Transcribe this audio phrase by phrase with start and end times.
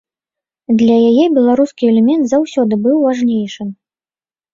[0.79, 3.67] Для яе беларускі элемент заўсёды быў важнейшым.